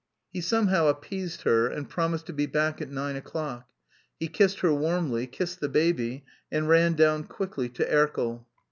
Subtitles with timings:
[0.33, 3.69] He somehow appeased her and promised to be back at nine o'clock;
[4.19, 8.47] he kissed her warmly, kissed the baby and ran down quickly to Erkel.